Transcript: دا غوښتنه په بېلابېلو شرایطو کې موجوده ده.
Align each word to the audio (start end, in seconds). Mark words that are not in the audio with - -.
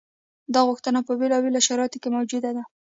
دا 0.53 0.59
غوښتنه 0.69 0.99
په 1.07 1.13
بېلابېلو 1.19 1.65
شرایطو 1.67 1.97
کې 2.01 2.09
موجوده 2.15 2.49
ده. 2.57 2.63